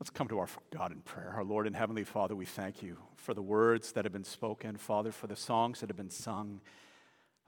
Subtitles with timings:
[0.00, 1.32] Let's come to our God in prayer.
[1.34, 4.76] Our Lord and Heavenly Father, we thank you for the words that have been spoken,
[4.76, 6.60] Father, for the songs that have been sung,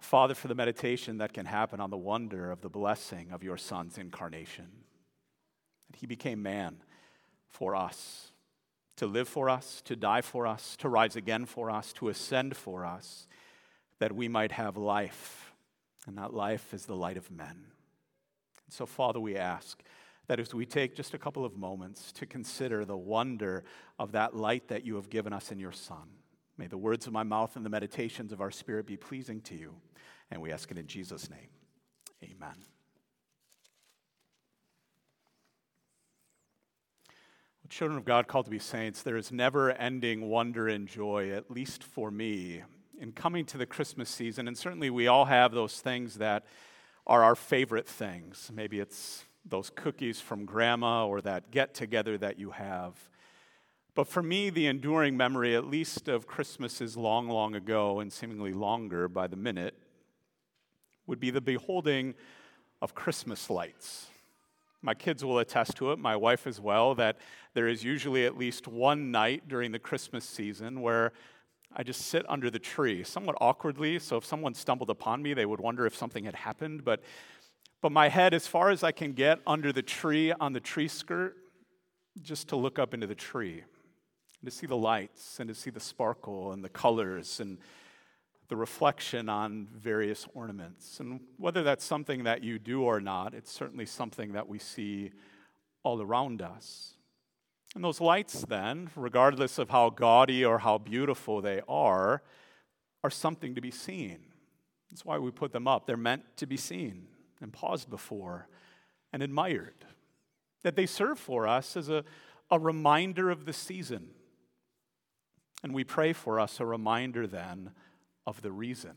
[0.01, 3.57] Father, for the meditation that can happen on the wonder of the blessing of your
[3.57, 4.67] Son's incarnation.
[5.91, 6.79] That he became man
[7.49, 8.33] for us,
[8.97, 12.57] to live for us, to die for us, to rise again for us, to ascend
[12.57, 13.29] for us,
[14.01, 15.53] that we might have life,
[16.05, 17.67] and that life is the light of men.
[18.67, 19.81] And so, Father, we ask
[20.31, 23.65] that as we take just a couple of moments to consider the wonder
[23.99, 26.09] of that light that you have given us in your Son,
[26.57, 29.57] may the words of my mouth and the meditations of our spirit be pleasing to
[29.57, 29.75] you.
[30.31, 31.49] And we ask it in Jesus' name.
[32.23, 32.55] Amen.
[37.69, 41.51] Children of God called to be saints, there is never ending wonder and joy, at
[41.51, 42.63] least for me,
[43.01, 44.47] in coming to the Christmas season.
[44.47, 46.47] And certainly we all have those things that
[47.05, 48.49] are our favorite things.
[48.55, 52.95] Maybe it's those cookies from grandma or that get together that you have.
[53.95, 58.53] But for me, the enduring memory, at least of Christmases long, long ago and seemingly
[58.53, 59.77] longer by the minute,
[61.07, 62.15] would be the beholding
[62.81, 64.07] of Christmas lights.
[64.83, 67.19] My kids will attest to it, my wife as well, that
[67.53, 71.13] there is usually at least one night during the Christmas season where
[71.77, 73.99] I just sit under the tree, somewhat awkwardly.
[73.99, 76.85] So if someone stumbled upon me, they would wonder if something had happened.
[76.85, 77.03] But
[77.81, 80.89] but my head as far as I can get under the tree on the tree
[80.89, 81.37] skirt,
[82.21, 83.63] just to look up into the tree,
[84.41, 87.59] and to see the lights, and to see the sparkle and the colors and
[88.49, 91.01] the reflection on various ornaments.
[91.01, 95.13] And whether that's something that you do or not, it's certainly something that we see
[95.83, 96.95] all around us.
[97.77, 102.23] And those lights, then, regardless of how gaudy or how beautiful they are,
[103.05, 104.19] are something to be seen.
[104.91, 105.87] That's why we put them up.
[105.87, 107.07] They're meant to be seen
[107.41, 108.49] and paused before
[109.13, 109.85] and admired.
[110.63, 112.05] That they serve for us as a,
[112.51, 114.11] a reminder of the season.
[115.63, 117.71] And we pray for us a reminder then
[118.27, 118.93] of the reason.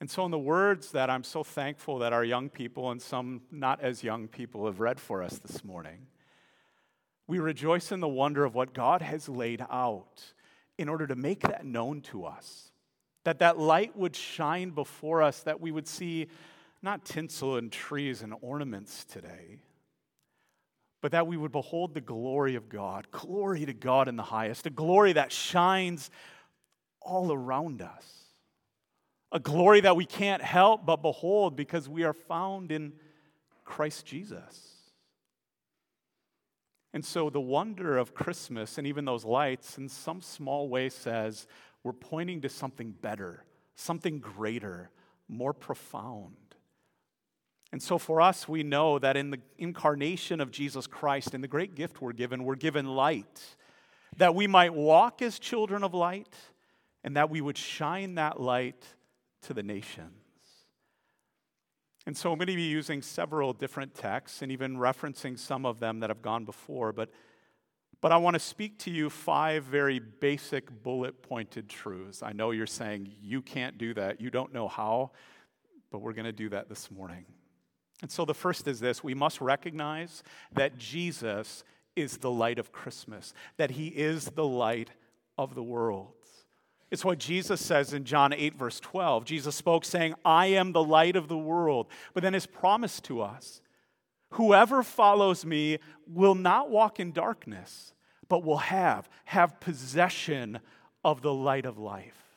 [0.00, 3.42] And so, in the words that I'm so thankful that our young people and some
[3.52, 6.08] not as young people have read for us this morning,
[7.28, 10.34] we rejoice in the wonder of what God has laid out
[10.76, 12.72] in order to make that known to us.
[13.24, 16.26] That that light would shine before us, that we would see
[16.82, 19.60] not tinsel and trees and ornaments today,
[21.00, 24.66] but that we would behold the glory of God, glory to God in the highest,
[24.66, 26.10] a glory that shines
[27.00, 28.06] all around us,
[29.30, 32.92] a glory that we can't help but behold because we are found in
[33.64, 34.68] Christ Jesus.
[36.94, 41.46] And so the wonder of Christmas and even those lights, in some small way, says
[41.82, 43.44] we're pointing to something better,
[43.76, 44.90] something greater,
[45.26, 46.36] more profound.
[47.72, 51.48] And so for us, we know that in the incarnation of Jesus Christ, in the
[51.48, 53.56] great gift we're given, we're given light,
[54.18, 56.34] that we might walk as children of light,
[57.02, 58.84] and that we would shine that light
[59.42, 60.12] to the nations.
[62.04, 65.80] And so I'm going to be using several different texts and even referencing some of
[65.80, 67.10] them that have gone before, but,
[68.00, 72.22] but I want to speak to you five very basic bullet pointed truths.
[72.22, 75.12] I know you're saying you can't do that, you don't know how,
[75.90, 77.24] but we're going to do that this morning.
[78.02, 81.64] And so the first is this we must recognize that Jesus
[81.94, 84.90] is the light of Christmas, that he is the light
[85.38, 86.12] of the world.
[86.90, 89.24] It's what Jesus says in John 8, verse 12.
[89.24, 91.86] Jesus spoke saying, I am the light of the world.
[92.12, 93.62] But then his promise to us
[94.32, 97.94] whoever follows me will not walk in darkness,
[98.28, 100.60] but will have, have possession
[101.02, 102.31] of the light of life.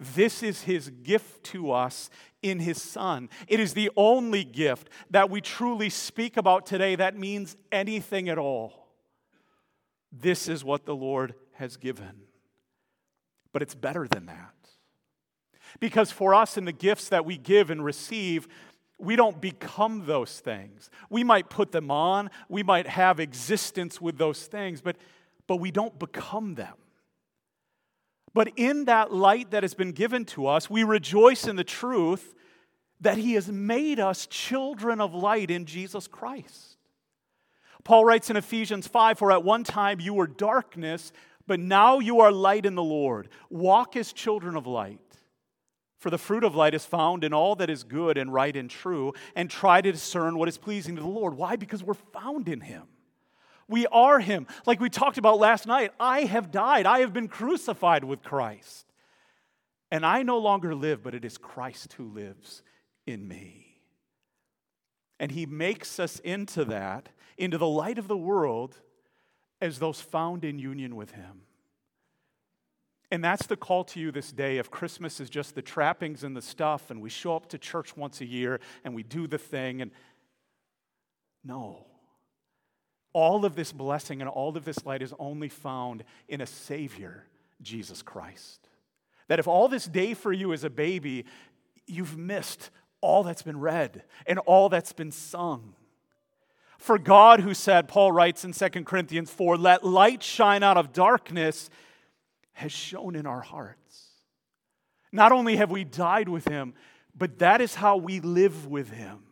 [0.00, 2.08] This is his gift to us
[2.42, 3.28] in his son.
[3.48, 8.38] It is the only gift that we truly speak about today that means anything at
[8.38, 8.88] all.
[10.12, 12.22] This is what the Lord has given.
[13.52, 14.54] But it's better than that.
[15.80, 18.48] Because for us, in the gifts that we give and receive,
[18.98, 20.90] we don't become those things.
[21.10, 24.96] We might put them on, we might have existence with those things, but,
[25.46, 26.74] but we don't become them.
[28.34, 32.34] But in that light that has been given to us, we rejoice in the truth
[33.00, 36.76] that He has made us children of light in Jesus Christ.
[37.84, 41.12] Paul writes in Ephesians 5 For at one time you were darkness,
[41.46, 43.28] but now you are light in the Lord.
[43.50, 45.00] Walk as children of light.
[45.98, 48.70] For the fruit of light is found in all that is good and right and
[48.70, 51.34] true, and try to discern what is pleasing to the Lord.
[51.34, 51.56] Why?
[51.56, 52.84] Because we're found in Him.
[53.68, 54.46] We are Him.
[54.66, 56.86] Like we talked about last night, I have died.
[56.86, 58.86] I have been crucified with Christ.
[59.90, 62.62] And I no longer live, but it is Christ who lives
[63.06, 63.82] in me.
[65.20, 68.80] And He makes us into that, into the light of the world,
[69.60, 71.42] as those found in union with Him.
[73.10, 74.58] And that's the call to you this day.
[74.58, 77.96] If Christmas is just the trappings and the stuff, and we show up to church
[77.96, 79.90] once a year and we do the thing, and
[81.42, 81.86] no.
[83.18, 87.24] All of this blessing and all of this light is only found in a Savior,
[87.60, 88.68] Jesus Christ.
[89.26, 91.24] That if all this day for you is a baby,
[91.84, 92.70] you've missed
[93.00, 95.74] all that's been read and all that's been sung.
[96.78, 100.92] For God, who said, Paul writes in 2 Corinthians 4, let light shine out of
[100.92, 101.70] darkness,
[102.52, 104.10] has shone in our hearts.
[105.10, 106.72] Not only have we died with him,
[107.16, 109.24] but that is how we live with him.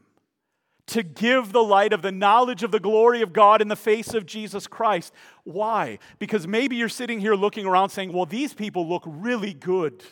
[0.89, 4.15] To give the light of the knowledge of the glory of God in the face
[4.15, 5.13] of Jesus Christ.
[5.43, 5.99] Why?
[6.19, 10.05] Because maybe you're sitting here looking around saying, well, these people look really good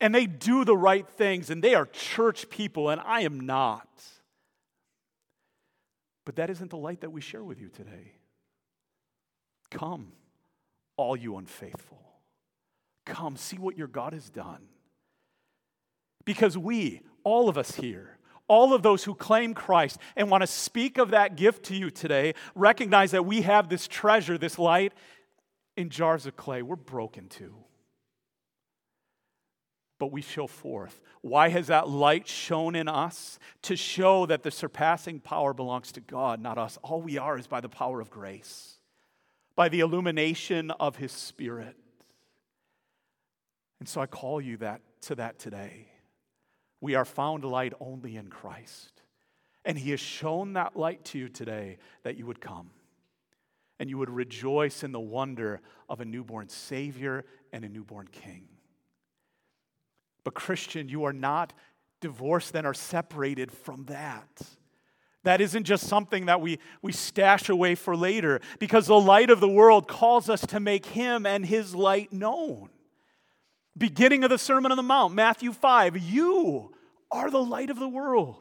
[0.00, 3.88] and they do the right things and they are church people and I am not.
[6.26, 8.12] But that isn't the light that we share with you today.
[9.70, 10.12] Come,
[10.96, 12.02] all you unfaithful.
[13.06, 14.68] Come, see what your God has done.
[16.24, 18.18] Because we, all of us here,
[18.50, 21.88] all of those who claim Christ and want to speak of that gift to you
[21.88, 24.92] today, recognize that we have this treasure, this light,
[25.76, 26.60] in jars of clay.
[26.60, 27.54] We're broken too
[30.00, 31.00] but we show forth.
[31.20, 33.38] Why has that light shone in us?
[33.62, 36.78] To show that the surpassing power belongs to God, not us.
[36.82, 38.78] All we are is by the power of grace,
[39.54, 41.76] by the illumination of His Spirit.
[43.78, 45.89] And so I call you that, to that today.
[46.80, 49.02] We are found light only in Christ.
[49.64, 52.70] And He has shown that light to you today that you would come
[53.78, 58.46] and you would rejoice in the wonder of a newborn Savior and a newborn King.
[60.22, 61.54] But, Christian, you are not
[62.00, 64.42] divorced then or separated from that.
[65.22, 69.40] That isn't just something that we, we stash away for later, because the light of
[69.40, 72.70] the world calls us to make him and his light known.
[73.80, 76.70] Beginning of the Sermon on the Mount, Matthew 5, you
[77.10, 78.36] are the light of the world.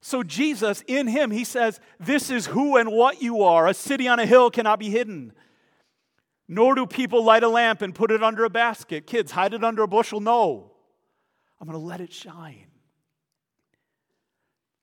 [0.00, 3.66] So, Jesus, in him, he says, This is who and what you are.
[3.66, 5.34] A city on a hill cannot be hidden.
[6.48, 9.06] Nor do people light a lamp and put it under a basket.
[9.06, 10.20] Kids, hide it under a bushel.
[10.20, 10.72] No.
[11.60, 12.67] I'm going to let it shine.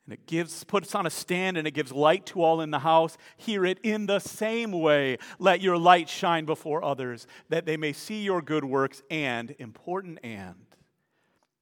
[0.06, 2.80] And it gives, puts on a stand and it gives light to all in the
[2.80, 3.18] house.
[3.38, 5.18] Hear it in the same way.
[5.40, 10.19] Let your light shine before others, that they may see your good works and, important
[10.24, 10.56] and,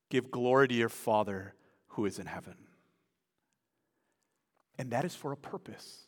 [0.09, 1.53] give glory to your Father
[1.89, 2.55] who is in heaven.
[4.77, 6.07] And that is for a purpose.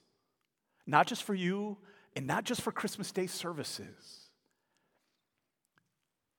[0.86, 1.78] Not just for you,
[2.16, 4.25] and not just for Christmas Day services,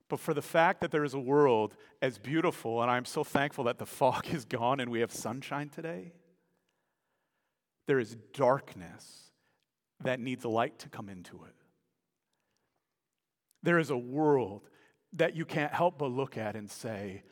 [0.08, 3.64] but for the fact that there is a world as beautiful, and I'm so thankful
[3.64, 6.12] that the fog is gone and we have sunshine today.
[7.87, 9.31] There is darkness
[10.03, 11.55] that needs light to come into it.
[13.62, 14.69] There is a world
[15.14, 17.23] that you can't help but look at and say,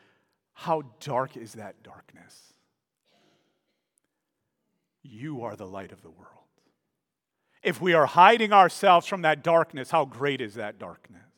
[0.54, 2.54] How dark is that darkness?
[5.02, 6.30] You are the light of the world.
[7.62, 11.33] If we are hiding ourselves from that darkness, how great is that darkness?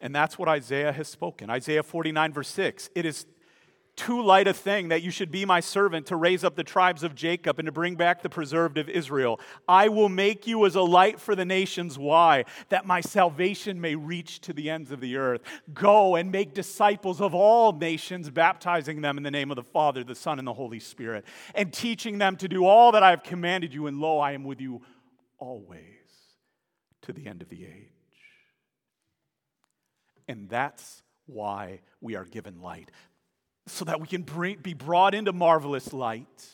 [0.00, 1.50] And that's what Isaiah has spoken.
[1.50, 2.90] Isaiah 49, verse 6.
[2.94, 3.26] It is
[3.98, 7.02] too light a thing that you should be my servant to raise up the tribes
[7.02, 9.40] of Jacob and to bring back the preserved of Israel.
[9.66, 11.98] I will make you as a light for the nations.
[11.98, 12.44] Why?
[12.68, 15.42] That my salvation may reach to the ends of the earth.
[15.74, 20.04] Go and make disciples of all nations, baptizing them in the name of the Father,
[20.04, 21.24] the Son, and the Holy Spirit,
[21.56, 23.88] and teaching them to do all that I have commanded you.
[23.88, 24.80] And lo, I am with you
[25.38, 25.82] always
[27.02, 27.97] to the end of the age.
[30.28, 32.90] And that's why we are given light
[33.66, 36.46] so that we can bring, be brought into marvelous light,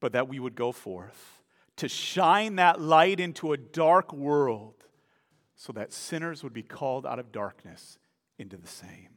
[0.00, 1.42] but that we would go forth
[1.76, 4.74] to shine that light into a dark world
[5.56, 7.98] so that sinners would be called out of darkness
[8.38, 9.08] into the same.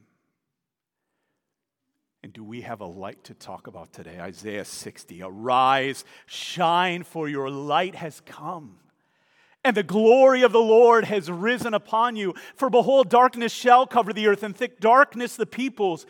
[2.23, 4.19] And do we have a light to talk about today?
[4.19, 8.77] Isaiah 60 Arise, shine, for your light has come
[9.65, 12.35] and the glory of the Lord has risen upon you.
[12.55, 16.05] For behold, darkness shall cover the earth, and thick darkness the peoples.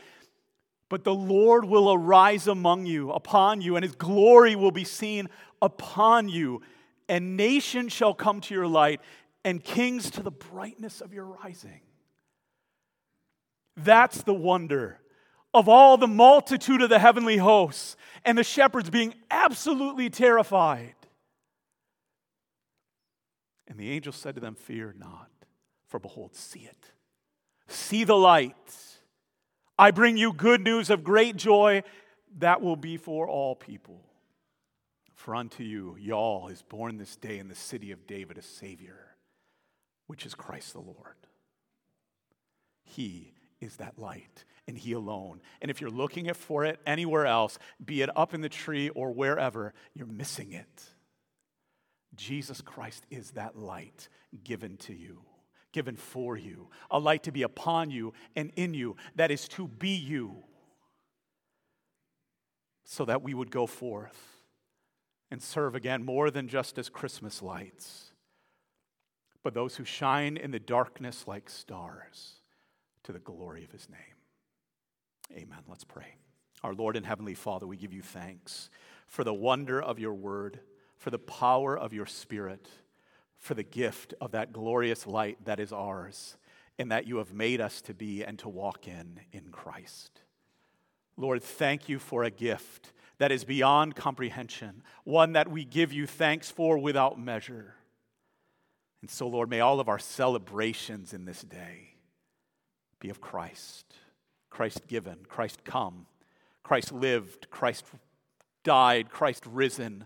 [0.90, 5.30] But the Lord will arise among you, upon you, and his glory will be seen
[5.62, 6.64] upon you.
[7.08, 9.00] And nations shall come to your light,
[9.46, 11.80] and kings to the brightness of your rising.
[13.78, 15.00] That's the wonder
[15.54, 17.96] of all the multitude of the heavenly hosts,
[18.26, 20.96] and the shepherds being absolutely terrified
[23.68, 25.30] and the angel said to them, Fear not,
[25.88, 26.92] for behold, see it.
[27.68, 28.76] See the light.
[29.78, 31.84] I bring you good news of great joy
[32.38, 34.02] that will be for all people.
[35.14, 39.16] For unto you, y'all, is born this day in the city of David a Savior,
[40.08, 41.16] which is Christ the Lord.
[42.84, 45.42] He is that light, and He alone.
[45.62, 49.12] And if you're looking for it anywhere else, be it up in the tree or
[49.12, 50.84] wherever, you're missing it.
[52.16, 54.10] Jesus Christ is that light
[54.44, 55.22] given to you,
[55.72, 59.68] given for you, a light to be upon you and in you, that is to
[59.68, 60.44] be you,
[62.84, 64.36] so that we would go forth
[65.32, 68.12] and serve again more than just as Christmas lights,
[69.44, 72.36] but those who shine in the darkness like stars
[73.04, 74.00] to the glory of his name.
[75.32, 75.60] Amen.
[75.68, 76.16] Let's pray.
[76.64, 78.70] Our Lord and Heavenly Father, we give you thanks
[79.08, 80.60] for the wonder of your word,
[81.06, 82.68] for the power of your spirit,
[83.38, 86.36] for the gift of that glorious light that is ours
[86.80, 90.22] and that you have made us to be and to walk in in Christ.
[91.16, 96.08] Lord, thank you for a gift that is beyond comprehension, one that we give you
[96.08, 97.76] thanks for without measure.
[99.02, 101.98] And so, Lord, may all of our celebrations in this day
[103.00, 103.86] be of Christ.
[104.50, 106.08] Christ given, Christ come,
[106.64, 107.86] Christ lived, Christ
[108.64, 110.06] died, Christ risen,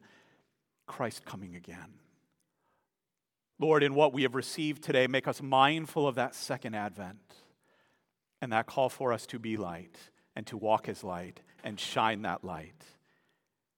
[0.89, 1.93] Christ coming again.
[3.59, 7.35] Lord, in what we have received today, make us mindful of that second advent
[8.41, 9.97] and that call for us to be light
[10.35, 12.83] and to walk as light and shine that light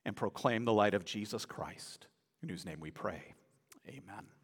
[0.05, 2.07] and proclaim the light of Jesus Christ,
[2.41, 3.33] in whose name we pray.
[3.87, 4.40] Amen.